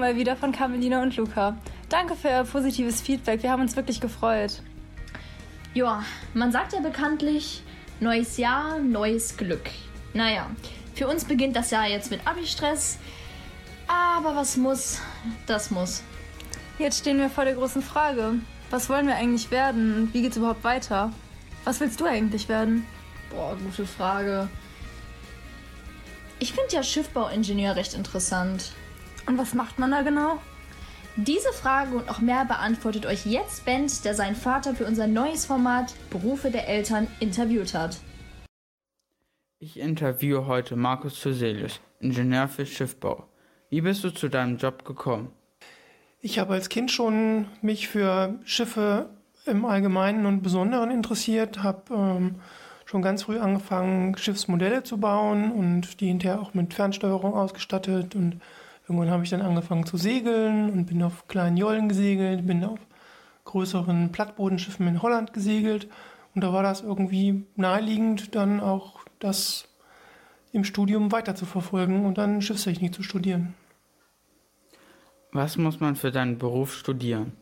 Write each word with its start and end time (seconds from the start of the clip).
mal 0.00 0.16
wieder 0.16 0.34
von 0.34 0.50
Carmelina 0.50 1.02
und 1.02 1.16
Luca. 1.16 1.56
Danke 1.88 2.16
für 2.16 2.28
euer 2.28 2.44
positives 2.44 3.00
Feedback. 3.00 3.42
Wir 3.42 3.50
haben 3.50 3.60
uns 3.60 3.76
wirklich 3.76 4.00
gefreut. 4.00 4.62
Ja, 5.74 6.02
man 6.34 6.50
sagt 6.50 6.72
ja 6.72 6.80
bekanntlich, 6.80 7.62
neues 8.00 8.36
Jahr, 8.38 8.78
neues 8.78 9.36
Glück. 9.36 9.70
Naja, 10.14 10.50
für 10.94 11.06
uns 11.06 11.24
beginnt 11.24 11.54
das 11.54 11.70
Jahr 11.70 11.86
jetzt 11.86 12.10
mit 12.10 12.26
Abi-Stress. 12.26 12.98
Aber 13.86 14.34
was 14.34 14.56
muss, 14.56 15.00
das 15.46 15.70
muss. 15.70 16.02
Jetzt 16.78 17.00
stehen 17.00 17.18
wir 17.18 17.28
vor 17.28 17.44
der 17.44 17.54
großen 17.54 17.82
Frage. 17.82 18.34
Was 18.70 18.88
wollen 18.88 19.06
wir 19.06 19.16
eigentlich 19.16 19.50
werden 19.50 19.94
und 19.94 20.14
wie 20.14 20.22
geht's 20.22 20.36
überhaupt 20.36 20.64
weiter? 20.64 21.12
Was 21.64 21.80
willst 21.80 22.00
du 22.00 22.06
eigentlich 22.06 22.48
werden? 22.48 22.86
Boah, 23.30 23.56
gute 23.56 23.86
Frage. 23.86 24.48
Ich 26.38 26.52
finde 26.52 26.72
ja 26.72 26.82
Schiffbauingenieur 26.82 27.76
recht 27.76 27.94
interessant. 27.94 28.72
Und 29.30 29.38
was 29.38 29.54
macht 29.54 29.78
man 29.78 29.92
da 29.92 30.02
genau? 30.02 30.40
Diese 31.14 31.52
Frage 31.52 31.94
und 31.94 32.08
noch 32.08 32.20
mehr 32.20 32.44
beantwortet 32.44 33.06
euch 33.06 33.26
jetzt 33.26 33.64
Bent, 33.64 34.04
der 34.04 34.16
seinen 34.16 34.34
Vater 34.34 34.74
für 34.74 34.84
unser 34.84 35.06
neues 35.06 35.46
Format 35.46 35.94
Berufe 36.10 36.50
der 36.50 36.68
Eltern 36.68 37.06
interviewt 37.20 37.72
hat. 37.72 38.00
Ich 39.60 39.78
interviewe 39.78 40.48
heute 40.48 40.74
Markus 40.74 41.20
Zuselius, 41.20 41.80
Ingenieur 42.00 42.48
für 42.48 42.66
Schiffbau. 42.66 43.28
Wie 43.68 43.82
bist 43.82 44.02
du 44.02 44.10
zu 44.10 44.28
deinem 44.28 44.56
Job 44.56 44.84
gekommen? 44.84 45.30
Ich 46.20 46.40
habe 46.40 46.54
als 46.54 46.68
Kind 46.68 46.90
schon 46.90 47.46
mich 47.62 47.86
für 47.86 48.40
Schiffe 48.44 49.10
im 49.46 49.64
Allgemeinen 49.64 50.26
und 50.26 50.42
Besonderen 50.42 50.90
interessiert, 50.90 51.62
habe 51.62 51.94
ähm, 51.94 52.40
schon 52.84 53.00
ganz 53.00 53.22
früh 53.22 53.38
angefangen, 53.38 54.16
Schiffsmodelle 54.16 54.82
zu 54.82 54.98
bauen 54.98 55.52
und 55.52 56.00
die 56.00 56.08
hinterher 56.08 56.40
auch 56.40 56.52
mit 56.52 56.74
Fernsteuerung 56.74 57.32
ausgestattet. 57.32 58.16
Und 58.16 58.40
irgendwann 58.90 59.12
habe 59.12 59.22
ich 59.22 59.30
dann 59.30 59.40
angefangen 59.40 59.86
zu 59.86 59.96
segeln 59.96 60.68
und 60.68 60.86
bin 60.86 61.00
auf 61.04 61.28
kleinen 61.28 61.56
Jollen 61.56 61.88
gesegelt, 61.88 62.44
bin 62.44 62.64
auf 62.64 62.80
größeren 63.44 64.10
Plattbodenschiffen 64.10 64.88
in 64.88 65.00
Holland 65.00 65.32
gesegelt. 65.32 65.88
Und 66.34 66.42
da 66.42 66.52
war 66.52 66.64
das 66.64 66.82
irgendwie 66.82 67.46
naheliegend, 67.54 68.34
dann 68.34 68.58
auch 68.58 69.04
das 69.20 69.68
im 70.50 70.64
Studium 70.64 71.12
weiter 71.12 71.36
zu 71.36 71.46
verfolgen 71.46 72.04
und 72.04 72.18
dann 72.18 72.42
Schiffstechnik 72.42 72.92
zu 72.92 73.04
studieren. 73.04 73.54
Was 75.30 75.56
muss 75.56 75.78
man 75.78 75.94
für 75.94 76.10
deinen 76.10 76.38
Beruf 76.38 76.74
studieren? 76.74 77.32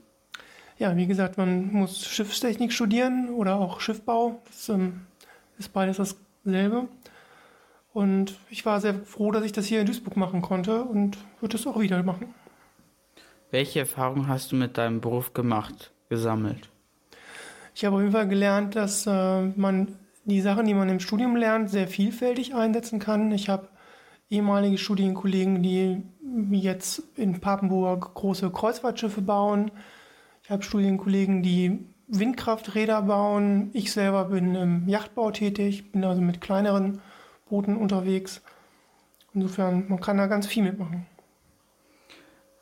Ja, 0.76 0.94
wie 0.96 1.06
gesagt, 1.06 1.38
man 1.38 1.72
muss 1.72 2.06
Schiffstechnik 2.06 2.74
studieren 2.74 3.30
oder 3.30 3.56
auch 3.56 3.80
Schiffbau. 3.80 4.42
Das 4.44 4.68
ähm, 4.68 5.06
ist 5.58 5.72
beides 5.72 5.96
dasselbe. 5.96 6.88
Und 7.98 8.38
ich 8.48 8.64
war 8.64 8.80
sehr 8.80 8.94
froh, 8.94 9.32
dass 9.32 9.44
ich 9.44 9.50
das 9.50 9.66
hier 9.66 9.80
in 9.80 9.86
Duisburg 9.86 10.16
machen 10.16 10.40
konnte 10.40 10.84
und 10.84 11.18
würde 11.40 11.56
es 11.56 11.66
auch 11.66 11.80
wieder 11.80 12.00
machen. 12.04 12.32
Welche 13.50 13.80
Erfahrungen 13.80 14.28
hast 14.28 14.52
du 14.52 14.56
mit 14.56 14.78
deinem 14.78 15.00
Beruf 15.00 15.34
gemacht, 15.34 15.90
gesammelt? 16.08 16.70
Ich 17.74 17.84
habe 17.84 17.96
auf 17.96 18.02
jeden 18.02 18.12
Fall 18.12 18.28
gelernt, 18.28 18.76
dass 18.76 19.04
äh, 19.08 19.42
man 19.56 19.96
die 20.24 20.40
Sachen, 20.40 20.66
die 20.66 20.74
man 20.74 20.88
im 20.88 21.00
Studium 21.00 21.34
lernt, 21.34 21.70
sehr 21.70 21.88
vielfältig 21.88 22.54
einsetzen 22.54 23.00
kann. 23.00 23.32
Ich 23.32 23.48
habe 23.48 23.66
ehemalige 24.30 24.78
Studienkollegen, 24.78 25.64
die 25.64 26.04
jetzt 26.52 27.02
in 27.16 27.40
Papenburg 27.40 28.14
große 28.14 28.48
Kreuzfahrtschiffe 28.50 29.22
bauen. 29.22 29.72
Ich 30.44 30.50
habe 30.50 30.62
Studienkollegen, 30.62 31.42
die 31.42 31.80
Windkrafträder 32.06 33.02
bauen. 33.02 33.70
Ich 33.72 33.90
selber 33.90 34.26
bin 34.26 34.54
im 34.54 34.88
Yachtbau 34.88 35.32
tätig, 35.32 35.90
bin 35.90 36.04
also 36.04 36.22
mit 36.22 36.40
kleineren 36.40 37.00
Booten 37.48 37.76
unterwegs. 37.76 38.42
Insofern, 39.34 39.88
man 39.88 40.00
kann 40.00 40.16
da 40.16 40.26
ganz 40.26 40.46
viel 40.46 40.62
mitmachen. 40.62 41.06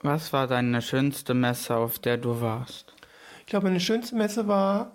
Was 0.03 0.33
war 0.33 0.47
deine 0.47 0.83
schönste 0.83 1.35
Messe, 1.35 1.77
auf 1.77 1.99
der 1.99 2.17
du 2.17 2.41
warst? 2.41 2.95
Ich 3.41 3.47
glaube, 3.47 3.67
meine 3.67 3.81
schönste 3.81 4.17
Messe 4.17 4.47
war 4.49 4.93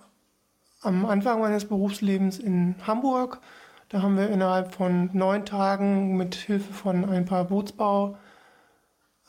am 0.82 1.06
Anfang 1.06 1.40
meines 1.40 1.66
Berufslebens 1.66 2.40
in 2.40 2.76
Hamburg. 2.86 3.40
Da 3.90 4.02
haben 4.02 4.18
wir 4.18 4.30
innerhalb 4.30 4.74
von 4.74 5.10
neun 5.14 5.46
Tagen 5.46 6.16
mit 6.18 6.36
Hilfe 6.36 6.74
von 6.74 7.06
ein 7.06 7.26
paar 7.26 7.46
Bootsbau 7.46 8.18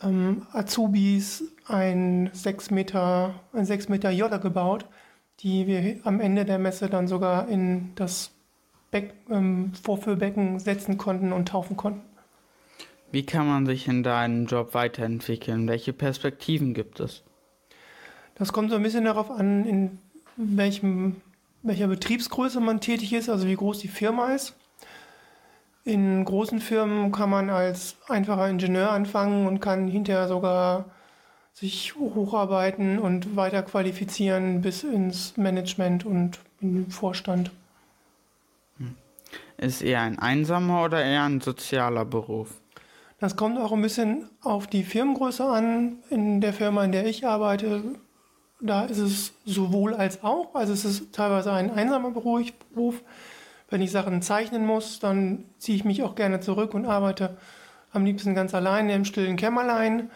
ähm, 0.02 0.46
Azubis 0.52 1.44
ein 1.66 2.30
6 2.32 2.70
Meter, 2.70 3.34
ein 3.52 3.64
6 3.64 3.88
Meter 3.88 4.10
Jolle 4.10 4.40
gebaut, 4.40 4.86
die 5.40 5.66
wir 5.66 6.00
am 6.04 6.20
Ende 6.20 6.44
der 6.44 6.58
Messe 6.58 6.88
dann 6.88 7.08
sogar 7.08 7.48
in 7.48 7.94
das 7.94 8.32
Beck, 8.92 9.14
ähm, 9.30 9.72
Vorführbecken 9.82 10.60
setzen 10.60 10.98
konnten 10.98 11.32
und 11.32 11.48
taufen 11.48 11.76
konnten. 11.76 12.02
Wie 13.10 13.26
kann 13.26 13.48
man 13.48 13.66
sich 13.66 13.88
in 13.88 14.02
deinem 14.02 14.46
Job 14.46 14.74
weiterentwickeln? 14.74 15.66
Welche 15.66 15.92
Perspektiven 15.92 16.74
gibt 16.74 17.00
es? 17.00 17.24
Das 18.36 18.52
kommt 18.52 18.70
so 18.70 18.76
ein 18.76 18.82
bisschen 18.82 19.04
darauf 19.04 19.30
an, 19.30 19.66
in 19.66 19.98
welchem, 20.36 21.16
welcher 21.62 21.88
Betriebsgröße 21.88 22.60
man 22.60 22.80
tätig 22.80 23.12
ist, 23.12 23.28
also 23.28 23.46
wie 23.46 23.56
groß 23.56 23.80
die 23.80 23.88
Firma 23.88 24.34
ist. 24.34 24.54
In 25.84 26.24
großen 26.24 26.60
Firmen 26.60 27.12
kann 27.12 27.28
man 27.28 27.50
als 27.50 27.96
einfacher 28.08 28.48
Ingenieur 28.48 28.92
anfangen 28.92 29.46
und 29.46 29.60
kann 29.60 29.88
hinterher 29.88 30.28
sogar 30.28 30.84
sich 31.54 31.94
hocharbeiten 31.96 32.98
und 32.98 33.36
weiter 33.36 33.62
qualifizieren 33.62 34.62
bis 34.62 34.84
ins 34.84 35.36
Management 35.36 36.06
und 36.06 36.38
in 36.60 36.74
den 36.74 36.90
Vorstand. 36.90 37.50
Ist 39.62 39.80
eher 39.80 40.00
ein 40.00 40.18
einsamer 40.18 40.84
oder 40.84 41.04
eher 41.04 41.22
ein 41.22 41.40
sozialer 41.40 42.04
Beruf? 42.04 42.60
Das 43.20 43.36
kommt 43.36 43.60
auch 43.60 43.70
ein 43.70 43.80
bisschen 43.80 44.28
auf 44.42 44.66
die 44.66 44.82
Firmengröße 44.82 45.44
an. 45.44 45.98
In 46.10 46.40
der 46.40 46.52
Firma, 46.52 46.84
in 46.84 46.90
der 46.90 47.06
ich 47.06 47.24
arbeite, 47.24 47.84
da 48.60 48.86
ist 48.86 48.98
es 48.98 49.34
sowohl 49.44 49.94
als 49.94 50.24
auch. 50.24 50.56
Also 50.56 50.72
es 50.72 50.84
ist 50.84 51.12
teilweise 51.12 51.52
ein 51.52 51.70
einsamer 51.70 52.10
Beruf. 52.10 53.02
Wenn 53.70 53.80
ich 53.82 53.92
Sachen 53.92 54.20
zeichnen 54.20 54.66
muss, 54.66 54.98
dann 54.98 55.44
ziehe 55.58 55.76
ich 55.76 55.84
mich 55.84 56.02
auch 56.02 56.16
gerne 56.16 56.40
zurück 56.40 56.74
und 56.74 56.84
arbeite 56.84 57.36
am 57.92 58.04
liebsten 58.04 58.34
ganz 58.34 58.56
alleine 58.56 58.96
im 58.96 59.04
stillen 59.04 59.36
Kämmerlein. 59.36 60.10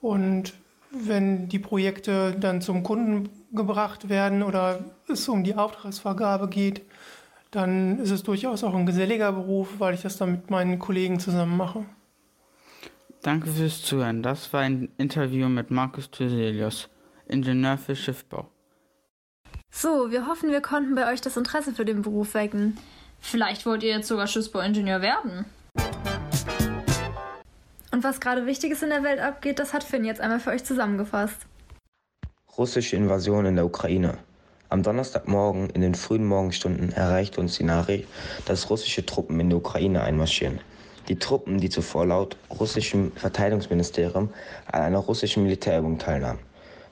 Und 0.00 0.54
wenn 0.90 1.50
die 1.50 1.58
Projekte 1.58 2.32
dann 2.32 2.62
zum 2.62 2.82
Kunden 2.82 3.28
gebracht 3.52 4.08
werden 4.08 4.42
oder 4.42 4.86
es 5.06 5.28
um 5.28 5.44
die 5.44 5.54
Auftragsvergabe 5.54 6.48
geht, 6.48 6.80
dann 7.50 7.98
ist 7.98 8.10
es 8.10 8.22
durchaus 8.22 8.62
auch 8.64 8.74
ein 8.74 8.86
geselliger 8.86 9.32
Beruf, 9.32 9.78
weil 9.78 9.94
ich 9.94 10.02
das 10.02 10.16
dann 10.16 10.32
mit 10.32 10.50
meinen 10.50 10.78
Kollegen 10.78 11.18
zusammen 11.18 11.56
mache. 11.56 11.84
Danke 13.22 13.48
fürs 13.48 13.82
Zuhören. 13.82 14.22
Das 14.22 14.52
war 14.52 14.60
ein 14.60 14.88
Interview 14.96 15.48
mit 15.48 15.70
Markus 15.70 16.10
Thyselius, 16.10 16.88
Ingenieur 17.26 17.76
für 17.76 17.94
Schiffbau. 17.94 18.48
So, 19.70 20.10
wir 20.10 20.26
hoffen, 20.26 20.50
wir 20.50 20.62
konnten 20.62 20.94
bei 20.94 21.12
euch 21.12 21.20
das 21.20 21.36
Interesse 21.36 21.72
für 21.72 21.84
den 21.84 22.02
Beruf 22.02 22.34
wecken. 22.34 22.78
Vielleicht 23.20 23.66
wollt 23.66 23.82
ihr 23.82 23.90
jetzt 23.90 24.08
sogar 24.08 24.26
Schiffsbauingenieur 24.26 25.02
werden. 25.02 25.44
Und 27.92 28.04
was 28.04 28.20
gerade 28.20 28.46
Wichtiges 28.46 28.82
in 28.82 28.88
der 28.88 29.02
Welt 29.02 29.20
abgeht, 29.20 29.58
das 29.58 29.74
hat 29.74 29.84
Finn 29.84 30.04
jetzt 30.04 30.20
einmal 30.20 30.40
für 30.40 30.50
euch 30.50 30.64
zusammengefasst. 30.64 31.46
Russische 32.56 32.96
Invasion 32.96 33.44
in 33.46 33.56
der 33.56 33.66
Ukraine. 33.66 34.18
Am 34.72 34.84
Donnerstagmorgen 34.84 35.68
in 35.70 35.80
den 35.80 35.96
frühen 35.96 36.24
Morgenstunden 36.24 36.92
erreichte 36.92 37.40
uns 37.40 37.58
die 37.58 37.64
Nachricht, 37.64 38.06
dass 38.46 38.70
russische 38.70 39.04
Truppen 39.04 39.40
in 39.40 39.50
die 39.50 39.56
Ukraine 39.56 40.04
einmarschieren. 40.04 40.60
Die 41.08 41.18
Truppen, 41.18 41.58
die 41.58 41.70
zuvor 41.70 42.06
laut 42.06 42.36
russischem 42.56 43.10
Verteidigungsministerium 43.16 44.30
an 44.70 44.82
einer 44.82 44.98
russischen 44.98 45.42
Militärübung 45.42 45.98
teilnahmen. 45.98 46.38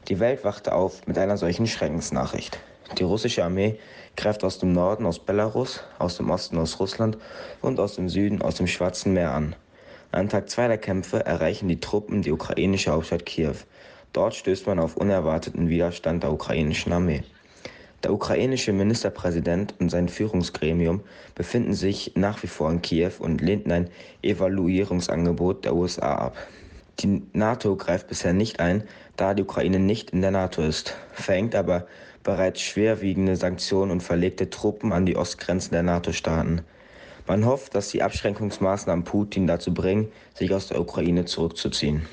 Die 0.09 0.19
Welt 0.19 0.43
wachte 0.43 0.75
auf 0.75 1.07
mit 1.07 1.19
einer 1.19 1.37
solchen 1.37 1.69
Schreckensnachricht. 1.69 2.59
Die 2.99 3.05
russische 3.05 3.45
Armee 3.45 3.79
greift 4.17 4.43
aus 4.43 4.59
dem 4.59 4.73
Norden 4.73 5.07
aus 5.07 5.21
Belarus, 5.21 5.85
aus 6.01 6.17
dem 6.17 6.31
Osten 6.31 6.59
aus 6.59 6.81
Russland 6.81 7.17
und 7.63 7.79
aus 7.79 7.95
dem 7.95 8.09
Süden 8.09 8.43
aus 8.43 8.57
dem 8.57 8.67
Schwarzen 8.67 9.13
Meer 9.13 9.31
an. 9.31 9.55
An 10.11 10.29
Tag 10.29 10.51
2 10.51 10.67
der 10.67 10.79
Kämpfe 10.79 11.25
erreichen 11.25 11.69
die 11.69 11.79
Truppen 11.79 12.23
die 12.23 12.33
ukrainische 12.33 12.91
Hauptstadt 12.91 13.25
Kiew. 13.25 13.55
Dort 14.13 14.35
stößt 14.35 14.67
man 14.67 14.81
auf 14.81 14.97
unerwarteten 14.97 15.69
Widerstand 15.69 16.25
der 16.25 16.33
ukrainischen 16.33 16.93
Armee. 16.93 17.23
Der 18.05 18.13
ukrainische 18.13 18.73
Ministerpräsident 18.73 19.75
und 19.81 19.91
sein 19.91 20.09
Führungsgremium 20.09 21.01
befinden 21.35 21.75
sich 21.75 22.13
nach 22.15 22.43
wie 22.43 22.47
vor 22.47 22.71
in 22.71 22.81
Kiew 22.81 23.13
und 23.19 23.41
lehnten 23.41 23.73
ein 23.73 23.91
Evaluierungsangebot 24.23 25.65
der 25.65 25.75
USA 25.75 26.15
ab. 26.15 26.37
Die 27.01 27.23
NATO 27.33 27.77
greift 27.77 28.09
bisher 28.09 28.33
nicht 28.33 28.61
ein, 28.61 28.85
da 29.17 29.35
die 29.35 29.43
Ukraine 29.43 29.79
nicht 29.79 30.11
in 30.11 30.21
der 30.21 30.31
NATO 30.31 30.63
ist, 30.63 30.95
verhängt 31.13 31.55
aber 31.55 31.87
bereits 32.23 32.61
schwerwiegende 32.61 33.37
Sanktionen 33.37 33.91
und 33.91 34.03
verlegte 34.03 34.51
Truppen 34.51 34.93
an 34.93 35.07
die 35.07 35.17
Ostgrenzen 35.17 35.73
der 35.73 35.83
NATO-Staaten. 35.83 36.63
Man 37.27 37.45
hofft, 37.45 37.75
dass 37.75 37.89
die 37.89 38.03
Abschränkungsmaßnahmen 38.03 39.05
Putin 39.05 39.47
dazu 39.47 39.75
bringen, 39.75 40.11
sich 40.35 40.53
aus 40.55 40.69
der 40.69 40.81
Ukraine 40.81 41.25
zurückzuziehen. 41.25 42.07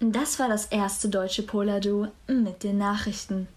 Das 0.00 0.38
war 0.38 0.48
das 0.48 0.66
erste 0.66 1.08
deutsche 1.08 1.44
Polar-Duo 1.44 2.08
mit 2.26 2.62
den 2.62 2.78
Nachrichten. 2.78 3.48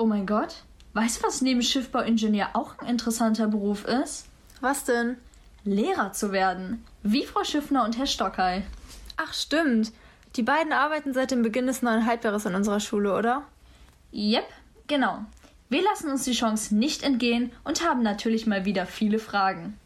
Oh 0.00 0.06
mein 0.06 0.24
Gott, 0.24 0.54
weißt 0.94 1.18
du, 1.18 1.26
was 1.26 1.42
neben 1.42 1.60
Schiffbauingenieur 1.60 2.48
auch 2.54 2.78
ein 2.78 2.86
interessanter 2.86 3.48
Beruf 3.48 3.84
ist? 3.84 4.24
Was 4.62 4.84
denn? 4.84 5.18
Lehrer 5.62 6.14
zu 6.14 6.32
werden. 6.32 6.82
Wie 7.02 7.26
Frau 7.26 7.44
Schiffner 7.44 7.84
und 7.84 7.98
Herr 7.98 8.06
Stockey. 8.06 8.62
Ach, 9.18 9.34
stimmt. 9.34 9.92
Die 10.36 10.42
beiden 10.42 10.72
arbeiten 10.72 11.12
seit 11.12 11.32
dem 11.32 11.42
Beginn 11.42 11.66
des 11.66 11.82
neuen 11.82 12.06
Halbjahres 12.06 12.46
an 12.46 12.54
unserer 12.54 12.80
Schule, 12.80 13.14
oder? 13.14 13.42
Yep, 14.14 14.46
genau. 14.86 15.18
Wir 15.68 15.82
lassen 15.82 16.10
uns 16.10 16.24
die 16.24 16.32
Chance 16.32 16.74
nicht 16.74 17.02
entgehen 17.02 17.52
und 17.64 17.86
haben 17.86 18.02
natürlich 18.02 18.46
mal 18.46 18.64
wieder 18.64 18.86
viele 18.86 19.18
Fragen. 19.18 19.78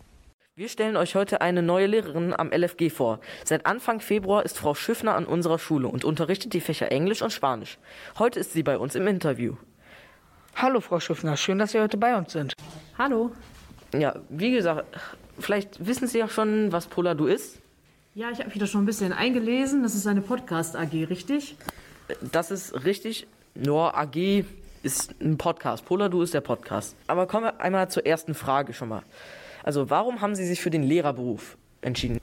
Wir 0.55 0.69
stellen 0.69 0.96
euch 0.96 1.16
heute 1.16 1.40
eine 1.40 1.62
neue 1.62 1.88
Lehrerin 1.88 2.32
am 2.32 2.52
LFG 2.52 2.88
vor. 2.90 3.19
Seit 3.44 3.66
Anfang 3.66 3.99
Februar 3.99 4.44
ist 4.44 4.58
Frau 4.58 4.76
Schiffner 4.76 5.16
an 5.16 5.26
unserer 5.26 5.58
Schule 5.58 5.88
und 5.88 6.05
unterrichtet 6.05 6.52
die 6.52 6.61
Fächer 6.61 6.93
Englisch 6.93 7.20
und 7.20 7.32
Spanisch. 7.32 7.78
Heute 8.16 8.38
ist 8.38 8.52
sie 8.52 8.62
bei 8.62 8.78
uns 8.78 8.94
im 8.94 9.08
Interview. 9.08 9.56
Hallo, 10.56 10.81
Frau 10.81 11.01
Schiffner, 11.01 11.37
schön, 11.37 11.59
dass 11.59 11.73
Sie 11.73 11.81
heute 11.81 11.97
bei 11.97 12.17
uns 12.17 12.33
sind. 12.33 12.55
Hallo. 12.97 13.33
Ja, 13.93 14.15
wie 14.29 14.53
gesagt, 14.53 14.87
vielleicht 15.39 15.85
wissen 15.85 16.06
Sie 16.06 16.19
ja 16.19 16.29
schon, 16.29 16.71
was 16.71 16.87
Poladu 16.87 17.27
ist. 17.27 17.59
Ja, 18.15 18.31
ich 18.31 18.39
habe 18.39 18.49
mich 18.49 18.59
da 18.59 18.67
schon 18.67 18.85
ein 18.85 18.87
bisschen 18.87 19.12
eingelesen. 19.12 19.83
Das 19.83 19.97
ist 19.97 20.06
eine 20.06 20.21
Podcast-AG, 20.21 20.93
richtig? 21.11 21.56
Das 22.21 22.53
ist 22.53 22.85
richtig. 22.85 23.27
Nur 23.56 23.99
AG 23.99 24.45
ist 24.85 25.21
ein 25.21 25.39
Podcast. 25.39 25.85
Poladu 25.85 26.23
ist 26.23 26.35
der 26.35 26.41
Podcast. 26.41 26.95
Aber 27.09 27.27
kommen 27.27 27.47
wir 27.47 27.61
einmal 27.61 27.91
zur 27.91 28.07
ersten 28.07 28.35
Frage 28.35 28.75
schon 28.75 28.89
mal. 28.91 29.03
Also, 29.65 29.91
warum 29.91 30.21
haben 30.21 30.37
Sie 30.37 30.47
sich 30.47 30.61
für 30.61 30.71
den 30.71 30.85
Lehrerberuf 30.85 31.57
entschieden? 31.81 32.21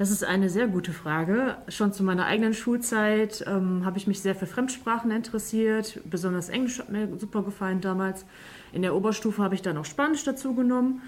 Das 0.00 0.10
ist 0.10 0.24
eine 0.24 0.48
sehr 0.48 0.66
gute 0.66 0.94
Frage. 0.94 1.58
Schon 1.68 1.92
zu 1.92 2.02
meiner 2.02 2.24
eigenen 2.24 2.54
Schulzeit 2.54 3.44
ähm, 3.46 3.84
habe 3.84 3.98
ich 3.98 4.06
mich 4.06 4.22
sehr 4.22 4.34
für 4.34 4.46
Fremdsprachen 4.46 5.10
interessiert. 5.10 6.00
Besonders 6.06 6.48
Englisch 6.48 6.78
hat 6.78 6.88
mir 6.88 7.06
super 7.18 7.42
gefallen 7.42 7.82
damals. 7.82 8.24
In 8.72 8.80
der 8.80 8.94
Oberstufe 8.94 9.42
habe 9.42 9.54
ich 9.54 9.60
dann 9.60 9.76
auch 9.76 9.84
Spanisch 9.84 10.24
dazu 10.24 10.54
genommen. 10.54 11.02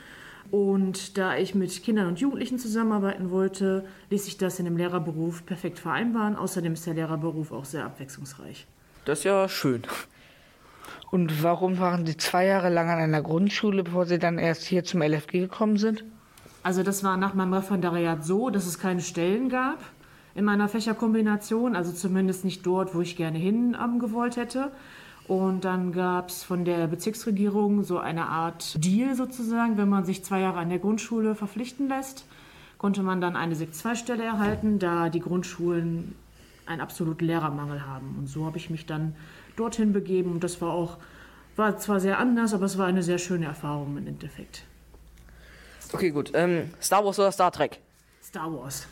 Und 0.51 1.17
da 1.17 1.39
ich 1.39 1.55
mit 1.55 1.83
Kindern 1.83 2.07
und 2.07 2.21
Jugendlichen 2.21 2.59
zusammenarbeiten 2.59 3.31
wollte, 3.31 3.87
ließ 4.11 4.27
sich 4.27 4.37
das 4.37 4.59
in 4.59 4.67
dem 4.67 4.77
Lehrerberuf 4.77 5.47
perfekt 5.47 5.79
vereinbaren. 5.79 6.37
Außerdem 6.37 6.75
ist 6.75 6.87
der 6.87 6.93
Lehrerberuf 6.93 7.51
auch 7.51 7.65
sehr 7.65 7.87
abwechslungsreich. 7.87 8.67
Das 9.07 9.21
ist 9.21 9.25
ja 9.25 9.49
schön. 9.49 9.85
Und 11.11 11.43
warum 11.43 11.79
waren 11.79 12.05
Sie 12.05 12.19
zwei 12.19 12.45
Jahre 12.45 12.69
lang 12.69 12.91
an 12.91 12.99
einer 12.99 13.23
Grundschule, 13.23 13.85
bevor 13.85 14.05
Sie 14.05 14.19
dann 14.19 14.39
erst 14.39 14.65
hier 14.65 14.85
zum 14.85 15.01
LFG 15.01 15.41
gekommen 15.41 15.79
sind? 15.79 16.05
Also 16.63 16.83
das 16.83 17.03
war 17.03 17.17
nach 17.17 17.35
meinem 17.35 17.55
Referendariat 17.55 18.25
so, 18.25 18.51
dass 18.51 18.67
es 18.67 18.79
keine 18.79 19.01
Stellen 19.01 19.49
gab 19.49 19.79
in 20.35 20.45
meiner 20.45 20.69
Fächerkombination, 20.69 21.77
also 21.77 21.93
zumindest 21.93 22.45
nicht 22.45 22.65
dort, 22.65 22.95
wo 22.95 23.01
ich 23.01 23.17
gerne 23.17 23.39
hin 23.39 23.77
ähm, 23.83 23.99
gewollt 23.99 24.37
hätte. 24.37 24.71
Und 25.29 25.65
dann 25.65 25.93
gab 25.93 26.29
es 26.29 26.43
von 26.43 26.65
der 26.65 26.87
Bezirksregierung 26.87 27.85
so 27.85 27.99
eine 27.99 28.27
Art 28.27 28.83
Deal 28.85 29.15
sozusagen, 29.15 29.77
wenn 29.77 29.89
man 29.89 30.05
sich 30.05 30.25
zwei 30.25 30.41
Jahre 30.41 30.59
an 30.59 30.69
der 30.69 30.79
Grundschule 30.79 31.35
verpflichten 31.35 31.89
lässt, 31.89 32.27
konnte 32.79 33.03
man 33.03 33.21
dann 33.21 33.37
eine 33.37 33.55
Sek-2-Stelle 33.55 34.25
erhalten, 34.25 34.79
da 34.79 35.09
die 35.11 35.21
Grundschulen 35.21 36.15
einen 36.67 36.81
absoluten 36.81 37.25
Lehrermangel 37.25 37.87
haben. 37.87 38.17
Und 38.19 38.27
so 38.27 38.47
habe 38.47 38.59
ich 38.59 38.71
mich 38.71 38.87
dann 38.87 39.15
dorthin 39.57 39.93
begeben 39.93 40.33
und 40.33 40.43
das 40.43 40.61
war 40.61 40.73
auch, 40.73 40.99
war 41.57 41.77
zwar 41.79 42.01
sehr 42.01 42.19
anders, 42.19 42.55
aber 42.55 42.65
es 42.65 42.79
war 42.79 42.87
eine 42.87 43.03
sehr 43.03 43.19
schöne 43.19 43.47
Erfahrung 43.47 43.97
im 43.97 44.07
Endeffekt. 44.07 44.65
Okay, 45.93 46.11
gut. 46.11 46.33
Ähm, 46.35 46.71
Star 46.81 47.05
Wars 47.05 47.19
oder 47.19 47.33
Star 47.33 47.53
Trek? 47.53 47.81
Star 48.23 48.53
Wars, 48.53 48.87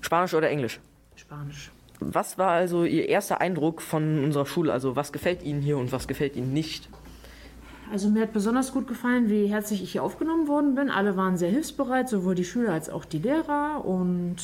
Spanisch 0.00 0.34
oder 0.34 0.50
Englisch? 0.50 0.80
Spanisch. 1.16 1.70
Was 2.00 2.36
war 2.36 2.50
also 2.50 2.84
Ihr 2.84 3.08
erster 3.08 3.40
Eindruck 3.40 3.80
von 3.80 4.24
unserer 4.24 4.46
Schule? 4.46 4.72
Also, 4.72 4.96
was 4.96 5.12
gefällt 5.12 5.42
Ihnen 5.42 5.62
hier 5.62 5.78
und 5.78 5.92
was 5.92 6.08
gefällt 6.08 6.36
Ihnen 6.36 6.52
nicht? 6.52 6.88
Also 7.92 8.08
mir 8.08 8.22
hat 8.22 8.32
besonders 8.32 8.72
gut 8.72 8.88
gefallen, 8.88 9.28
wie 9.28 9.48
herzlich 9.48 9.82
ich 9.82 9.92
hier 9.92 10.02
aufgenommen 10.02 10.48
worden 10.48 10.74
bin. 10.74 10.90
Alle 10.90 11.16
waren 11.16 11.36
sehr 11.36 11.50
hilfsbereit, 11.50 12.08
sowohl 12.08 12.34
die 12.34 12.44
Schüler 12.44 12.72
als 12.72 12.88
auch 12.88 13.04
die 13.04 13.18
Lehrer. 13.18 13.84
Und 13.84 14.36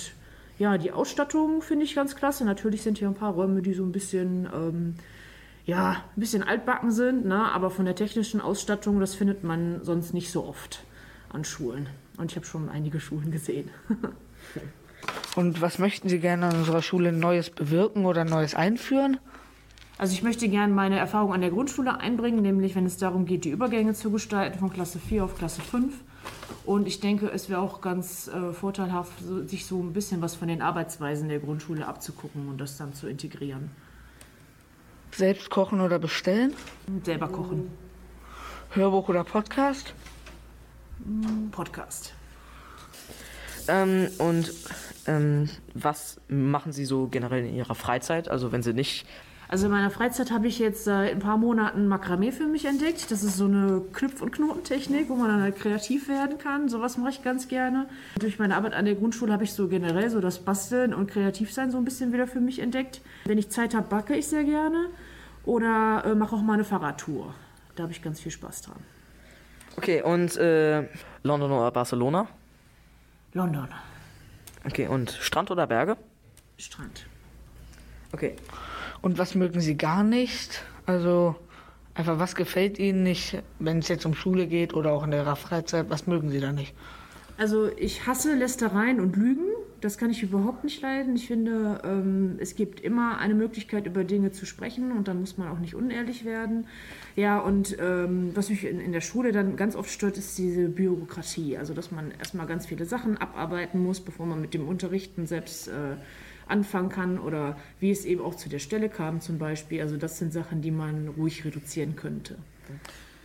ja, 0.59 0.77
die 0.77 0.93
Ausstattung 0.93 1.63
finde 1.63 1.85
ich 1.85 1.95
ganz 1.95 2.15
klasse. 2.15 2.45
Natürlich 2.45 2.83
sind 2.83 2.99
hier 2.99 3.09
ein 3.09 3.15
paar 3.15 3.33
Räume, 3.33 3.63
die 3.63 3.73
so 3.73 3.85
ein 3.85 3.93
bisschen, 3.93 4.47
ähm, 4.55 4.97
ja, 5.65 5.93
ein 6.15 6.21
bisschen 6.21 6.43
altbacken 6.43 6.91
sind. 6.91 7.25
Ne? 7.25 7.43
Aber 7.43 7.71
von 7.71 7.87
der 7.87 7.95
technischen 7.95 8.43
Ausstattung, 8.43 9.01
das 9.01 9.15
findet 9.15 9.45
man 9.45 9.83
sonst 9.83 10.13
nicht 10.13 10.31
so 10.31 10.45
oft 10.45 10.85
an 11.31 11.45
Schulen. 11.45 11.89
Und 12.17 12.31
ich 12.31 12.37
habe 12.37 12.47
schon 12.47 12.69
einige 12.69 13.01
Schulen 13.01 13.31
gesehen. 13.31 13.71
Und 15.37 15.61
was 15.61 15.79
möchten 15.79 16.09
Sie 16.09 16.19
gerne 16.19 16.47
an 16.47 16.57
unserer 16.57 16.83
Schule 16.83 17.13
Neues 17.13 17.51
bewirken 17.51 18.07
oder 18.07 18.25
Neues 18.25 18.55
einführen? 18.55 19.19
Also 19.97 20.13
ich 20.13 20.23
möchte 20.23 20.49
gerne 20.49 20.73
meine 20.73 20.99
Erfahrung 20.99 21.33
an 21.33 21.41
der 21.41 21.51
Grundschule 21.51 21.99
einbringen, 21.99 22.43
nämlich 22.43 22.75
wenn 22.75 22.87
es 22.87 22.97
darum 22.99 23.27
geht, 23.27 23.45
die 23.45 23.51
Übergänge 23.51 23.95
zu 23.95 24.11
gestalten 24.11 24.59
von 24.59 24.73
Klasse 24.73 24.99
4 24.99 25.25
auf 25.25 25.37
Klasse 25.37 25.61
5. 25.61 25.93
Und 26.65 26.87
ich 26.87 27.01
denke, 27.01 27.31
es 27.31 27.49
wäre 27.49 27.61
auch 27.61 27.81
ganz 27.81 28.29
äh, 28.29 28.53
vorteilhaft, 28.53 29.13
sich 29.47 29.67
so 29.67 29.81
ein 29.81 29.93
bisschen 29.93 30.21
was 30.21 30.35
von 30.35 30.49
den 30.49 30.63
Arbeitsweisen 30.63 31.29
der 31.29 31.41
Grundschule 31.41 31.87
abzugucken 31.87 32.49
und 32.49 32.59
das 32.61 32.77
dann 32.77 32.95
zu 32.95 33.09
integrieren. 33.09 33.71
Selbst 35.13 35.51
kochen 35.51 35.81
oder 35.81 35.99
bestellen? 35.99 36.53
Selber 37.05 37.29
kochen. 37.29 37.71
Hörbuch 38.71 39.09
oder 39.09 39.25
Podcast? 39.25 39.95
Podcast. 41.51 42.13
Ähm, 43.69 44.09
und 44.19 44.53
ähm, 45.07 45.49
was 45.75 46.21
machen 46.29 46.73
Sie 46.73 46.85
so 46.85 47.07
generell 47.09 47.45
in 47.45 47.55
Ihrer 47.55 47.75
Freizeit? 47.75 48.29
Also, 48.29 48.53
wenn 48.53 48.63
Sie 48.63 48.73
nicht. 48.73 49.07
Also 49.51 49.65
in 49.65 49.73
meiner 49.73 49.91
Freizeit 49.91 50.31
habe 50.31 50.47
ich 50.47 50.59
jetzt 50.59 50.85
seit 50.85 51.13
ein 51.13 51.21
paar 51.21 51.39
Monaten 51.39 51.89
Makramee 51.89 52.33
für 52.33 52.47
mich 52.47 52.67
entdeckt. 52.67 53.11
Das 53.11 53.23
ist 53.23 53.39
so 53.39 53.47
eine 53.47 53.81
Knüpf- 53.95 54.21
und 54.21 54.31
Knotentechnik, 54.31 55.09
wo 55.09 55.17
man 55.17 55.29
dann 55.29 55.41
halt 55.41 55.57
kreativ 55.57 56.09
werden 56.09 56.37
kann. 56.37 56.69
Sowas 56.69 56.99
mache 56.99 57.11
ich 57.11 57.23
ganz 57.23 57.49
gerne. 57.49 57.89
Durch 58.19 58.39
meine 58.39 58.57
Arbeit 58.57 58.75
an 58.75 58.85
der 58.85 58.95
Grundschule 58.95 59.33
habe 59.33 59.45
ich 59.45 59.55
so 59.55 59.69
generell 59.69 60.11
so 60.11 60.21
das 60.21 60.41
Basteln 60.41 60.93
und 60.93 61.11
Kreativsein 61.11 61.71
so 61.71 61.79
ein 61.79 61.87
bisschen 61.87 62.13
wieder 62.13 62.27
für 62.27 62.41
mich 62.41 62.59
entdeckt. 62.59 63.01
Wenn 63.25 63.39
ich 63.39 63.49
Zeit 63.49 63.75
habe, 63.75 63.89
backe 63.89 64.15
ich 64.15 64.27
sehr 64.27 64.45
gerne 64.45 64.91
oder 65.47 66.03
äh, 66.05 66.15
mache 66.15 66.37
auch 66.37 66.43
mal 66.43 66.53
eine 66.53 66.65
Fahrradtour. 66.65 67.35
Da 67.75 67.85
habe 67.85 67.93
ich 67.93 68.03
ganz 68.03 68.21
viel 68.21 68.33
Spaß 68.33 68.61
dran. 68.61 68.98
Okay, 69.79 70.03
und 70.03 70.37
äh, 70.37 70.89
London 71.23 71.53
oder 71.53 71.71
Barcelona? 71.71 72.27
London, 73.33 73.69
Okay, 74.67 74.89
und 74.89 75.13
Strand 75.13 75.53
oder 75.53 75.69
Berge? 75.69 75.97
Strand. 76.57 77.07
Okay. 78.13 78.35
Und 79.03 79.19
was 79.19 79.37
mögen 79.37 79.61
Sie 79.61 79.77
gar 79.77 80.03
nicht? 80.03 80.65
Also 80.85 81.37
einfach, 81.95 82.19
was 82.19 82.35
gefällt 82.35 82.81
Ihnen 82.81 83.05
nicht, 83.05 83.41
wenn 83.61 83.79
es 83.79 83.87
jetzt 83.87 84.05
um 84.05 84.15
Schule 84.15 84.49
geht 84.49 84.75
oder 84.75 84.91
auch 84.91 85.05
in 85.05 85.13
Ihrer 85.13 85.37
Freizeit? 85.37 85.89
Was 85.91 86.09
mögen 86.09 86.29
Sie 86.31 86.41
da 86.41 86.51
nicht? 86.51 86.75
Also 87.37 87.71
ich 87.77 88.05
hasse 88.05 88.35
Lästereien 88.35 88.99
und 88.99 89.15
Lügen. 89.15 89.47
Das 89.81 89.97
kann 89.97 90.11
ich 90.11 90.23
überhaupt 90.25 90.65
nicht 90.65 90.83
leiden. 90.83 91.15
Ich 91.15 91.29
finde, 91.29 91.81
ähm, 91.85 92.37
es 92.39 92.57
gibt 92.57 92.81
immer 92.81 93.19
eine 93.19 93.35
Möglichkeit, 93.35 93.87
über 93.87 94.03
Dinge 94.03 94.33
zu 94.33 94.45
sprechen 94.45 94.91
und 94.91 95.07
dann 95.07 95.21
muss 95.21 95.39
man 95.39 95.49
auch 95.49 95.61
nicht 95.61 95.77
unehrlich 95.77 96.25
werden. 96.25 96.67
Ja, 97.15 97.39
und 97.39 97.77
ähm, 97.81 98.33
was 98.35 98.51
mich 98.51 98.65
in, 98.65 98.81
in 98.81 98.93
der 98.93 99.01
Schule 99.01 99.31
dann 99.31 99.57
ganz 99.57 99.77
oft 99.77 99.91
stört, 99.91 100.19
ist 100.19 100.37
diese 100.37 100.69
Bürokratie. 100.69 101.57
Also, 101.57 101.75
dass 101.75 101.93
man 101.93 102.11
erstmal 102.11 102.47
ganz 102.47 102.67
viele 102.67 102.87
Sachen 102.87 103.19
abarbeiten 103.19 103.81
muss, 103.81 104.01
bevor 104.01 104.27
man 104.27 104.41
mit 104.41 104.53
dem 104.53 104.67
Unterrichten 104.67 105.27
selbst 105.27 105.69
äh, 105.69 105.97
anfangen 106.49 106.89
kann 106.89 107.19
oder 107.19 107.57
wie 107.79 107.91
es 107.91 108.05
eben 108.05 108.23
auch 108.23 108.35
zu 108.35 108.49
der 108.49 108.59
Stelle 108.59 108.89
kam 108.89 109.21
zum 109.21 109.39
Beispiel. 109.39 109.81
Also, 109.81 109.97
das 109.97 110.19
sind 110.19 110.33
Sachen, 110.33 110.61
die 110.61 110.73
man 110.73 111.07
ruhig 111.09 111.45
reduzieren 111.45 111.95
könnte. 111.95 112.37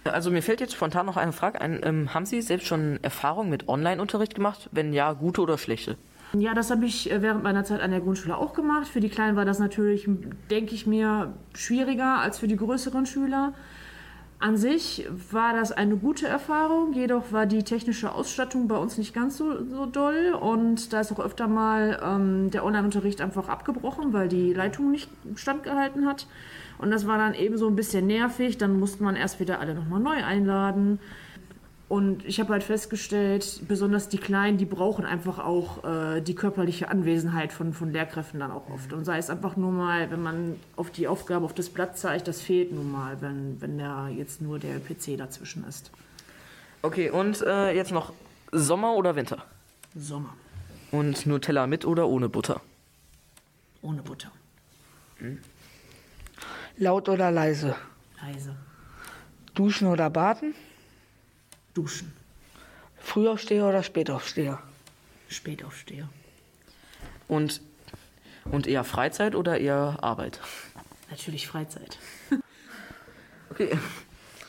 Also, 0.04 0.30
mir 0.30 0.44
fällt 0.44 0.60
jetzt 0.60 0.74
spontan 0.74 1.08
noch 1.08 1.18
eine 1.18 1.32
Frage 1.32 1.62
ein. 1.62 1.82
Ähm, 1.84 2.14
haben 2.14 2.28
Sie 2.28 2.42
selbst 2.44 2.68
schon 2.68 3.00
Erfahrung 3.02 3.50
mit 3.50 3.68
Online-Unterricht 3.68 4.36
gemacht? 4.36 4.70
Wenn 4.72 4.94
ja, 4.94 5.14
gute 5.14 5.42
oder 5.42 5.58
schlechte? 5.58 5.98
Ja, 6.36 6.56
das 6.56 6.72
habe 6.72 6.86
ich 6.86 7.12
äh, 7.12 7.22
während 7.22 7.44
meiner 7.44 7.64
Zeit 7.64 7.82
an 7.82 7.92
der 7.92 8.02
Grundschule 8.02 8.36
auch 8.36 8.54
gemacht. 8.54 8.88
Für 8.88 9.00
die 9.00 9.10
Kleinen 9.10 9.36
war 9.36 9.46
das 9.46 9.60
natürlich, 9.60 10.10
denke 10.50 10.74
ich 10.74 10.88
mir, 10.88 11.34
schwieriger 11.54 12.20
als 12.20 12.40
für 12.40 12.48
die 12.48 12.56
größeren 12.56 13.06
Schüler. 13.06 13.54
An 14.40 14.58
sich 14.58 15.08
war 15.32 15.54
das 15.54 15.72
eine 15.72 15.96
gute 15.96 16.28
Erfahrung, 16.28 16.92
jedoch 16.94 17.32
war 17.32 17.46
die 17.46 17.64
technische 17.64 18.12
Ausstattung 18.12 18.68
bei 18.68 18.76
uns 18.76 18.98
nicht 18.98 19.14
ganz 19.14 19.38
so, 19.38 19.64
so 19.64 19.86
doll 19.86 20.38
und 20.38 20.92
da 20.92 21.00
ist 21.00 21.14
auch 21.14 21.20
öfter 21.20 21.48
mal 21.48 21.98
ähm, 22.04 22.52
der 22.52 22.66
Online-Unterricht 22.66 23.22
einfach 23.22 23.48
abgebrochen, 23.48 24.12
weil 24.12 24.28
die 24.28 24.54
Leitung 24.54 24.92
nicht 24.92 25.10
standgehalten 25.36 26.06
hat. 26.06 26.28
Und 26.78 26.92
das 26.92 27.08
war 27.08 27.18
dann 27.18 27.36
eben 27.36 27.58
so 27.58 27.68
ein 27.68 27.78
bisschen 27.78 28.06
nervig, 28.08 28.58
dann 28.58 28.80
musste 28.80 29.02
man 29.04 29.16
erst 29.16 29.40
wieder 29.40 29.62
alle 29.62 29.76
nochmal 29.76 30.02
neu 30.02 30.22
einladen. 30.26 31.00
Und 31.94 32.26
ich 32.26 32.40
habe 32.40 32.54
halt 32.54 32.64
festgestellt, 32.64 33.62
besonders 33.68 34.10
die 34.10 34.18
Kleinen, 34.18 34.58
die 34.58 34.66
brauchen 34.66 35.06
einfach 35.06 35.38
auch 35.38 35.84
äh, 35.84 36.22
die 36.22 36.34
körperliche 36.34 36.90
Anwesenheit 36.90 37.54
von, 37.54 37.72
von 37.72 37.92
Lehrkräften 37.92 38.40
dann 38.40 38.50
auch 38.50 38.68
oft. 38.72 38.94
Und 38.94 39.06
sei 39.06 39.20
es 39.20 39.30
einfach 39.30 39.58
nur 39.58 39.72
mal, 39.72 40.10
wenn 40.10 40.24
man 40.24 40.56
auf 40.76 40.90
die 40.90 41.08
Aufgabe 41.08 41.46
auf 41.46 41.54
das 41.54 41.70
Blatt 41.70 41.96
zeigt, 41.96 42.28
das 42.28 42.42
fehlt 42.42 42.72
nun 42.72 42.92
mal, 42.92 43.22
wenn, 43.22 43.62
wenn 43.62 43.78
da 43.78 44.08
jetzt 44.10 44.42
nur 44.42 44.58
der 44.58 44.80
PC 44.80 45.18
dazwischen 45.20 45.68
ist. 45.68 45.92
Okay, 46.82 47.12
und 47.12 47.44
äh, 47.44 47.76
jetzt 47.76 47.92
noch 47.92 48.12
Sommer 48.52 48.96
oder 48.96 49.16
Winter? 49.16 49.46
Sommer, 49.96 50.34
Und 50.90 51.28
Nutella 51.28 51.68
mit 51.68 51.86
oder 51.86 52.08
ohne 52.08 52.28
Butter? 52.28 52.60
ohne 53.84 54.02
Butter, 54.02 54.32
Laut 56.78 57.08
oder 57.08 57.30
leise? 57.30 57.76
leise, 58.20 58.56
Duschen 59.54 59.88
oder 59.90 60.10
baden? 60.10 60.56
Duschen, 61.74 62.12
Frühaufsteher 63.00 63.66
oder 63.68 63.84
Spätaufsteher? 63.84 64.60
Spätaufsteher, 65.28 66.08
Und 67.28 67.62
Und 68.52 68.68
eher 68.68 68.84
Freizeit 68.84 69.36
oder 69.36 69.58
eher 69.60 69.98
Arbeit? 70.02 70.40
Natürlich 71.10 71.48
Freizeit. 71.48 71.98
Okay, 73.50 73.78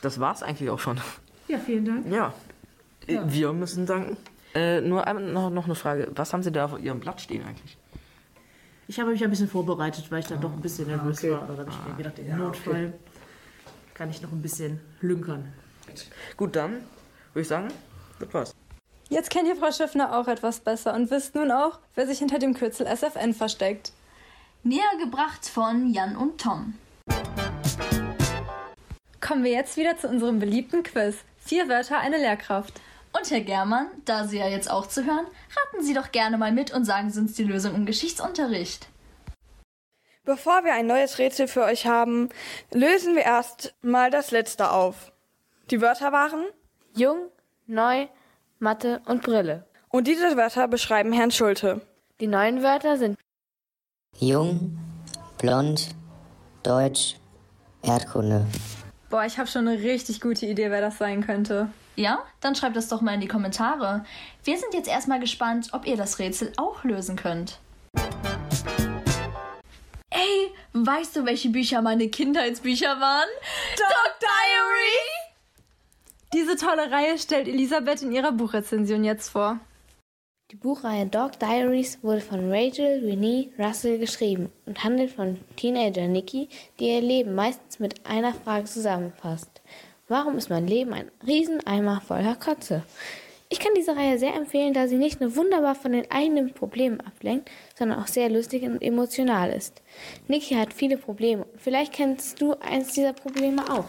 das 0.01 0.19
war's 0.19 0.43
eigentlich 0.43 0.69
auch 0.69 0.79
schon. 0.79 0.99
Ja, 1.47 1.59
vielen 1.59 1.85
Dank. 1.85 2.11
Ja, 2.11 2.33
Äh, 3.07 3.19
wir 3.25 3.53
müssen 3.53 3.85
danken. 3.85 4.17
Äh, 4.55 4.81
nur 4.81 5.05
einmal 5.05 5.23
noch, 5.31 5.49
noch 5.49 5.65
eine 5.65 5.75
Frage. 5.75 6.11
Was 6.15 6.33
haben 6.33 6.41
Sie 6.43 6.51
da 6.51 6.65
auf 6.65 6.79
Ihrem 6.79 6.99
Blatt 6.99 7.21
stehen 7.21 7.43
eigentlich? 7.45 7.77
Ich 8.87 8.99
habe 8.99 9.11
mich 9.11 9.23
ein 9.23 9.29
bisschen 9.29 9.47
vorbereitet, 9.47 10.09
weil 10.11 10.19
ich 10.19 10.27
dann 10.27 10.41
doch 10.41 10.51
ein 10.53 10.61
bisschen 10.61 10.87
nervös 10.87 11.23
war. 11.23 11.43
Aber 11.43 11.55
dann 11.55 11.67
habe 11.67 11.71
ich 11.71 11.87
mir 11.91 11.95
gedacht, 11.97 12.19
im 12.19 12.37
Notfall 12.37 12.93
kann 13.93 14.09
ich 14.09 14.21
noch 14.21 14.31
ein 14.31 14.41
bisschen 14.41 14.79
lünkern. 15.01 15.53
Gut, 16.37 16.55
dann 16.55 16.81
würde 17.35 17.41
ich 17.41 17.47
sagen, 17.47 17.67
das 18.19 18.33
war's. 18.33 18.55
Jetzt 19.09 19.29
kennt 19.29 19.47
ihr 19.47 19.55
Frau 19.55 19.71
Schiffner 19.71 20.17
auch 20.17 20.27
etwas 20.27 20.61
besser 20.61 20.93
und 20.93 21.11
wisst 21.11 21.35
nun 21.35 21.51
auch, 21.51 21.79
wer 21.93 22.07
sich 22.07 22.19
hinter 22.19 22.39
dem 22.39 22.53
Kürzel 22.53 22.87
SFN 22.87 23.33
versteckt. 23.33 23.91
Näher 24.63 24.97
gebracht 25.03 25.45
von 25.45 25.93
Jan 25.93 26.15
und 26.15 26.41
Tom. 26.41 26.73
Kommen 29.21 29.43
wir 29.43 29.51
jetzt 29.51 29.77
wieder 29.77 29.97
zu 29.97 30.07
unserem 30.07 30.39
beliebten 30.39 30.81
Quiz. 30.83 31.17
Vier 31.37 31.67
Wörter, 31.67 31.99
eine 31.99 32.17
Lehrkraft. 32.17 32.73
Und 33.15 33.29
Herr 33.29 33.41
Germann, 33.41 33.87
da 34.05 34.27
Sie 34.27 34.37
ja 34.37 34.47
jetzt 34.47 34.71
auch 34.71 34.87
zuhören, 34.87 35.25
raten 35.55 35.83
Sie 35.83 35.93
doch 35.93 36.11
gerne 36.11 36.37
mal 36.37 36.51
mit 36.51 36.73
und 36.73 36.85
sagen 36.85 37.11
Sie 37.11 37.19
uns 37.19 37.33
die 37.33 37.43
Lösung 37.43 37.75
im 37.75 37.85
Geschichtsunterricht. 37.85 38.87
Bevor 40.23 40.63
wir 40.63 40.73
ein 40.73 40.87
neues 40.87 41.19
Rätsel 41.19 41.47
für 41.47 41.63
euch 41.63 41.85
haben, 41.85 42.29
lösen 42.71 43.15
wir 43.15 43.23
erst 43.23 43.75
mal 43.81 44.09
das 44.09 44.31
letzte 44.31 44.71
auf. 44.71 45.11
Die 45.69 45.81
Wörter 45.81 46.11
waren 46.11 46.45
Jung, 46.95 47.29
neu, 47.67 48.07
Mathe 48.59 49.01
und 49.05 49.21
Brille. 49.21 49.65
und 49.89 50.07
diese 50.07 50.37
Wörter 50.37 50.67
beschreiben 50.67 51.11
Herrn 51.11 51.31
Schulte. 51.31 51.81
Die 52.21 52.27
neuen 52.27 52.63
Wörter 52.63 52.97
sind 52.97 53.17
Jung, 54.17 54.77
blond, 55.37 55.89
deutsch, 56.63 57.17
Erdkunde. 57.83 58.45
Boah, 59.09 59.25
ich 59.25 59.37
habe 59.37 59.47
schon 59.49 59.67
eine 59.67 59.77
richtig 59.79 60.21
gute 60.21 60.45
Idee, 60.45 60.71
wer 60.71 60.79
das 60.81 60.97
sein 60.97 61.25
könnte. 61.25 61.69
Ja? 61.97 62.23
Dann 62.39 62.55
schreibt 62.55 62.77
es 62.77 62.87
doch 62.87 63.01
mal 63.01 63.13
in 63.13 63.21
die 63.21 63.27
Kommentare. 63.27 64.05
Wir 64.43 64.57
sind 64.57 64.73
jetzt 64.73 64.87
erstmal 64.89 65.19
gespannt, 65.19 65.69
ob 65.73 65.85
ihr 65.85 65.97
das 65.97 66.17
Rätsel 66.19 66.53
auch 66.57 66.83
lösen 66.85 67.15
könnt. 67.17 67.59
Ey, 70.09 70.51
weißt 70.73 71.17
du, 71.17 71.25
welche 71.25 71.49
Bücher 71.49 71.81
meine 71.81 72.07
Kindheitsbücher 72.07 72.99
waren? 73.01 73.27
Dog 73.77 74.19
Diary! 74.19 75.14
Diese 76.35 76.57
tolle 76.57 76.91
Reihe 76.91 77.17
stellt 77.17 77.47
Elisabeth 77.47 78.01
in 78.01 78.11
ihrer 78.11 78.33
Buchrezension 78.33 79.05
jetzt 79.05 79.29
vor. 79.29 79.57
Die 80.51 80.57
Buchreihe 80.57 81.05
Dog 81.05 81.39
Diaries 81.39 81.99
wurde 82.01 82.19
von 82.19 82.51
Rachel 82.51 83.05
Renee 83.05 83.53
Russell 83.57 83.99
geschrieben 83.99 84.51
und 84.65 84.83
handelt 84.83 85.11
von 85.11 85.37
Teenager 85.55 86.09
Nikki, 86.09 86.49
die 86.77 86.89
ihr 86.89 86.99
Leben 86.99 87.35
meistens 87.35 87.79
mit 87.79 88.05
einer 88.05 88.33
Frage 88.33 88.65
zusammenfasst. 88.65 89.61
Warum 90.09 90.37
ist 90.37 90.49
mein 90.49 90.67
Leben 90.67 90.91
ein 90.91 91.09
Rieseneimer 91.25 92.01
voller 92.01 92.35
Kotze? 92.35 92.83
Ich 93.55 93.61
kann 93.61 93.71
diese 93.73 93.95
Reihe 93.95 94.19
sehr 94.19 94.35
empfehlen, 94.35 94.73
da 94.73 94.85
sie 94.85 94.97
nicht 94.97 95.21
nur 95.21 95.37
wunderbar 95.37 95.75
von 95.75 95.93
den 95.93 96.11
eigenen 96.11 96.53
Problemen 96.53 96.99
ablenkt, 96.99 97.49
sondern 97.73 97.99
auch 97.99 98.07
sehr 98.07 98.29
lustig 98.29 98.63
und 98.63 98.81
emotional 98.81 99.49
ist. 99.49 99.81
Nikki 100.27 100.55
hat 100.55 100.73
viele 100.73 100.97
Probleme 100.97 101.45
vielleicht 101.55 101.93
kennst 101.93 102.41
du 102.41 102.55
eins 102.59 102.91
dieser 102.91 103.13
Probleme 103.13 103.63
auch. 103.71 103.85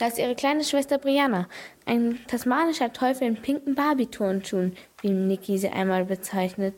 Da 0.00 0.08
ist 0.08 0.18
ihre 0.18 0.34
kleine 0.34 0.64
Schwester 0.64 0.98
Brianna, 0.98 1.48
ein 1.86 2.18
tasmanischer 2.26 2.92
Teufel 2.92 3.28
in 3.28 3.36
pinken 3.36 3.76
Barbie-Turnschuhen, 3.76 4.76
wie 5.00 5.10
Nikki 5.10 5.58
sie 5.58 5.68
einmal 5.68 6.06
bezeichnet. 6.06 6.74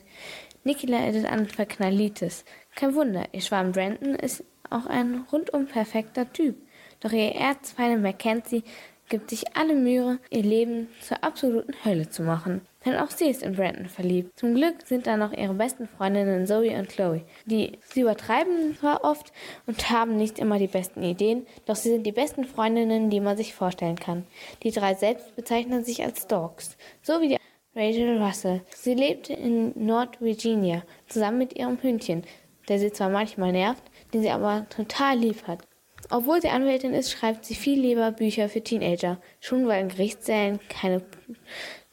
Nikki 0.63 0.87
leidet 0.89 1.25
an 1.25 1.47
Verknallitis. 1.47 2.45
Kein 2.75 2.95
Wunder, 2.95 3.25
ihr 3.33 3.41
Schwarm 3.41 3.73
Brandon 3.73 4.15
ist 4.15 4.45
auch 4.69 4.85
ein 4.85 5.25
rundum 5.33 5.65
perfekter 5.65 6.31
Typ. 6.31 6.57
Doch 7.01 7.13
ihr 7.13 7.35
Erzfeinde 7.35 7.97
Mackenzie 7.97 8.63
gibt 9.09 9.31
sich 9.31 9.57
alle 9.57 9.75
Mühe, 9.75 10.19
ihr 10.31 10.43
Leben 10.43 10.89
zur 11.01 11.23
absoluten 11.23 11.75
Hölle 11.85 12.09
zu 12.09 12.23
machen. 12.23 12.63
Denn 12.85 12.97
auch 12.97 13.11
sie 13.11 13.29
ist 13.29 13.43
in 13.43 13.57
Brandon 13.57 13.87
verliebt. 13.87 14.39
Zum 14.39 14.55
Glück 14.55 14.77
sind 14.85 15.07
da 15.07 15.17
noch 15.17 15.33
ihre 15.33 15.55
besten 15.55 15.89
Freundinnen 15.89 16.47
Zoe 16.47 16.79
und 16.79 16.89
Chloe. 16.89 17.23
Die 17.45 17.79
sie 17.93 18.03
übertreiben 18.03 18.77
zwar 18.79 19.03
oft 19.03 19.33
und 19.67 19.91
haben 19.91 20.17
nicht 20.17 20.39
immer 20.39 20.59
die 20.59 20.69
besten 20.69 21.03
Ideen, 21.03 21.47
doch 21.67 21.75
sie 21.75 21.91
sind 21.91 22.07
die 22.07 22.13
besten 22.13 22.45
Freundinnen, 22.45 23.11
die 23.11 23.21
man 23.21 23.37
sich 23.37 23.55
vorstellen 23.55 23.97
kann. 23.97 24.25
Die 24.63 24.71
drei 24.71 24.95
selbst 24.95 25.35
bezeichnen 25.35 25.85
sich 25.85 26.05
als 26.05 26.29
Dogs, 26.29 26.77
so 27.03 27.21
wie 27.21 27.29
die 27.29 27.39
Rachel 27.75 28.23
Russell. 28.23 28.63
Sie 28.75 28.95
lebte 28.95 29.33
in 29.33 29.73
Nord 29.75 30.21
Virginia 30.21 30.83
zusammen 31.09 31.39
mit 31.39 31.57
ihrem 31.59 31.83
Hündchen, 31.83 32.23
der 32.69 32.79
sie 32.79 32.93
zwar 32.93 33.11
manchmal 33.11 33.53
nervt, 33.53 33.83
den 34.15 34.23
sie 34.23 34.31
aber 34.31 34.67
total 34.71 35.19
lieb 35.19 35.47
hat. 35.47 35.67
Obwohl 36.11 36.41
sie 36.41 36.49
Anwältin 36.49 36.95
ist, 36.95 37.11
schreibt 37.11 37.45
sie 37.45 37.55
viel 37.55 37.81
lieber 37.81 38.13
Bücher 38.13 38.49
für 38.49 38.63
Teenager, 38.63 39.19
schon 39.41 39.67
weil 39.67 39.83
in 39.83 39.89
Gerichtssälen 39.89 40.61
keine, 40.69 41.03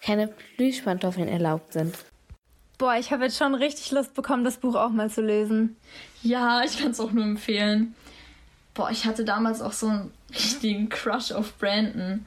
keine 0.01 0.27
Plüschpantoffeln 0.55 1.27
erlaubt 1.27 1.74
sind. 1.74 1.96
Boah, 2.77 2.96
ich 2.98 3.12
habe 3.12 3.25
jetzt 3.25 3.38
schon 3.38 3.55
richtig 3.55 3.91
Lust 3.91 4.13
bekommen, 4.13 4.43
das 4.43 4.58
Buch 4.58 4.75
auch 4.75 4.89
mal 4.89 5.10
zu 5.10 5.22
lesen. 5.22 5.77
Ja, 6.22 6.63
ich 6.63 6.79
kann 6.79 6.91
es 6.91 7.00
auch 7.00 7.12
nur 7.12 7.24
empfehlen. 7.24 7.96
Boah, 8.74 8.89
ich 8.91 9.05
hatte 9.05 9.24
damals 9.24 9.62
auch 9.62 9.74
so 9.74 9.88
einen 9.88 10.12
richtigen 10.32 10.89
Crush 10.89 11.32
auf 11.32 11.58
Brandon. 11.58 12.25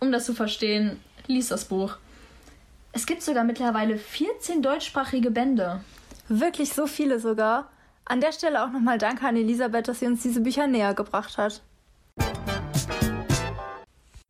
Um 0.00 0.12
das 0.12 0.26
zu 0.26 0.34
verstehen, 0.34 1.00
lies 1.26 1.48
das 1.48 1.64
Buch. 1.64 1.96
Es 2.92 3.06
gibt 3.06 3.22
sogar 3.22 3.44
mittlerweile 3.44 3.98
14 3.98 4.62
deutschsprachige 4.62 5.30
Bände. 5.30 5.80
Wirklich 6.28 6.72
so 6.72 6.86
viele 6.86 7.18
sogar. 7.18 7.70
An 8.06 8.20
der 8.20 8.32
Stelle 8.32 8.62
auch 8.62 8.70
nochmal 8.70 8.98
danke 8.98 9.26
an 9.26 9.36
Elisabeth, 9.36 9.88
dass 9.88 10.00
sie 10.00 10.06
uns 10.06 10.22
diese 10.22 10.40
Bücher 10.40 10.66
näher 10.66 10.94
gebracht 10.94 11.38
hat. 11.38 11.62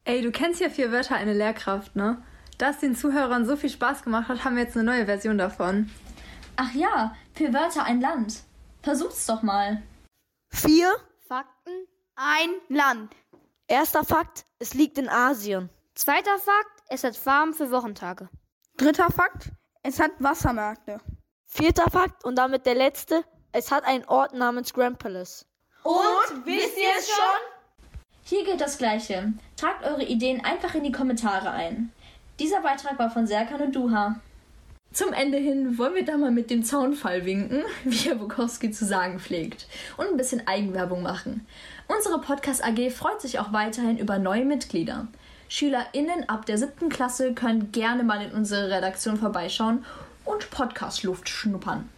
Ey, 0.05 0.23
du 0.23 0.31
kennst 0.31 0.61
ja 0.61 0.71
vier 0.71 0.93
Wörter 0.93 1.17
eine 1.17 1.33
Lehrkraft, 1.33 1.97
ne? 1.97 2.23
Da 2.59 2.71
es 2.71 2.79
den 2.79 2.95
Zuhörern 2.95 3.47
so 3.47 3.57
viel 3.57 3.71
Spaß 3.71 4.05
gemacht 4.05 4.29
hat, 4.29 4.45
haben 4.45 4.55
wir 4.55 4.63
jetzt 4.63 4.77
eine 4.77 4.85
neue 4.85 5.07
Version 5.07 5.39
davon. 5.39 5.91
Ach 6.57 6.73
ja, 6.73 7.17
vier 7.33 7.53
Wörter 7.53 7.85
ein 7.85 8.01
Land. 8.01 8.45
Versucht's 8.83 9.27
doch 9.27 9.43
mal. 9.43 9.83
Vier 10.51 10.93
Fakten, 11.27 11.73
ein 12.15 12.51
Land. 12.69 13.13
Erster 13.67 14.05
Fakt, 14.05 14.45
es 14.61 14.75
liegt 14.75 14.99
in 14.99 15.09
Asien. 15.09 15.69
Zweiter 15.95 16.39
Fakt, 16.39 16.83
es 16.91 17.03
hat 17.03 17.17
Farben 17.17 17.55
für 17.55 17.73
Wochentage. 17.73 18.29
Dritter 18.77 19.11
Fakt, 19.11 19.51
es 19.83 19.99
hat 19.99 20.13
Wassermärkte. 20.21 20.99
Vierter 21.47 21.91
Fakt 21.91 22.25
und 22.25 22.37
damit 22.37 22.67
der 22.67 22.75
letzte, 22.75 23.25
es 23.55 23.71
hat 23.71 23.85
einen 23.85 24.05
Ort 24.07 24.35
namens 24.35 24.75
Grand 24.75 24.99
Palace. 24.99 25.47
Und 25.85 26.45
wisst 26.45 26.77
ihr 26.77 26.91
es 26.99 27.07
schon? 27.07 27.95
Hier 28.25 28.45
gilt 28.45 28.61
das 28.61 28.79
Gleiche. 28.79 29.33
Tragt 29.57 29.85
eure 29.85 30.03
Ideen 30.03 30.45
einfach 30.45 30.75
in 30.75 30.83
die 30.83 30.93
Kommentare 30.93 31.51
ein. 31.51 31.93
Dieser 32.41 32.63
Beitrag 32.63 32.99
war 32.99 33.11
von 33.11 33.29
Serkan 33.29 33.61
und 33.61 33.77
Duha. 33.77 34.19
Zum 34.93 35.13
Ende 35.13 35.39
hin 35.39 35.79
wollen 35.79 35.95
wir 35.95 36.05
da 36.05 36.17
mal 36.17 36.33
mit 36.33 36.51
dem 36.51 36.65
Zaunfall 36.65 37.25
winken, 37.25 37.63
wie 37.85 38.09
Herr 38.09 38.17
Bukowski 38.17 38.73
zu 38.73 38.85
sagen 38.85 39.21
pflegt, 39.21 39.69
und 39.97 40.07
ein 40.07 40.17
bisschen 40.17 40.47
Eigenwerbung 40.49 41.03
machen. 41.03 41.47
Unsere 41.87 42.21
Podcast 42.21 42.65
AG 42.65 42.91
freut 42.91 43.21
sich 43.21 43.39
auch 43.39 43.53
weiterhin 43.53 43.99
über 43.99 44.19
neue 44.19 44.45
Mitglieder. 44.45 45.07
SchülerInnen 45.49 46.29
ab 46.29 46.47
der 46.47 46.59
siebten 46.59 46.89
Klasse 46.89 47.35
können 47.35 47.71
gerne 47.71 48.03
mal 48.03 48.21
in 48.21 48.33
unsere 48.33 48.71
Redaktion 48.71 49.17
vorbeischauen 49.17 49.85
und 50.25 50.51
Podcast-Luft 50.51 51.29
schnuppern. 51.29 51.89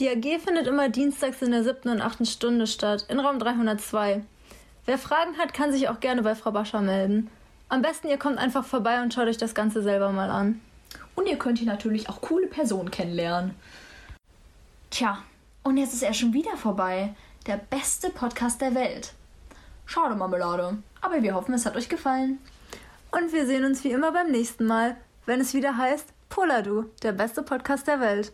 Die 0.00 0.08
AG 0.08 0.40
findet 0.40 0.66
immer 0.66 0.88
dienstags 0.88 1.40
in 1.40 1.52
der 1.52 1.62
siebten 1.62 1.88
und 1.88 2.00
achten 2.00 2.26
Stunde 2.26 2.66
statt, 2.66 3.06
in 3.08 3.20
Raum 3.20 3.38
302. 3.38 4.24
Wer 4.86 4.98
Fragen 4.98 5.38
hat, 5.38 5.54
kann 5.54 5.70
sich 5.70 5.88
auch 5.88 6.00
gerne 6.00 6.22
bei 6.22 6.34
Frau 6.34 6.50
Bascher 6.50 6.80
melden. 6.80 7.30
Am 7.68 7.80
besten 7.80 8.08
ihr 8.08 8.18
kommt 8.18 8.38
einfach 8.38 8.64
vorbei 8.64 9.00
und 9.02 9.14
schaut 9.14 9.28
euch 9.28 9.36
das 9.36 9.54
Ganze 9.54 9.82
selber 9.82 10.10
mal 10.10 10.30
an. 10.30 10.60
Und 11.14 11.28
ihr 11.28 11.38
könnt 11.38 11.58
hier 11.58 11.68
natürlich 11.68 12.08
auch 12.08 12.20
coole 12.20 12.48
Personen 12.48 12.90
kennenlernen. 12.90 13.54
Tja, 14.90 15.22
und 15.62 15.76
jetzt 15.76 15.94
ist 15.94 16.02
er 16.02 16.12
schon 16.12 16.32
wieder 16.32 16.56
vorbei. 16.56 17.14
Der 17.46 17.56
beste 17.56 18.10
Podcast 18.10 18.60
der 18.60 18.74
Welt. 18.74 19.12
Schade, 19.86 20.16
Marmelade. 20.16 20.78
Aber 21.02 21.22
wir 21.22 21.34
hoffen, 21.34 21.54
es 21.54 21.66
hat 21.66 21.76
euch 21.76 21.88
gefallen. 21.88 22.38
Und 23.12 23.32
wir 23.32 23.46
sehen 23.46 23.64
uns 23.64 23.84
wie 23.84 23.92
immer 23.92 24.10
beim 24.10 24.32
nächsten 24.32 24.66
Mal, 24.66 24.96
wenn 25.24 25.40
es 25.40 25.54
wieder 25.54 25.76
heißt 25.76 26.08
Poladu, 26.30 26.86
der 27.02 27.12
beste 27.12 27.42
Podcast 27.42 27.86
der 27.86 28.00
Welt. 28.00 28.32